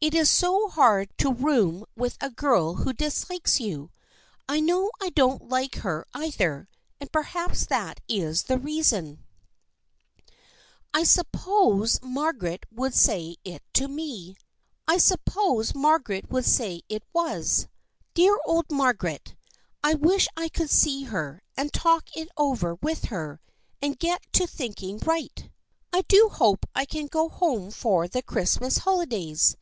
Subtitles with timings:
[0.00, 3.90] It is so hard to have to room with a girl who dislikes you.
[4.46, 6.68] I know I don't like her either,
[7.00, 9.24] and perhaps that is the reason.
[10.92, 14.36] I suppose Margaret would say it was.
[18.12, 19.34] Dear old Margaret!
[19.82, 23.40] I wish I could see her, and talk it over with her,
[23.80, 25.48] and get to thinking right!
[25.94, 29.56] I do hope I can go home for the Christmas holidays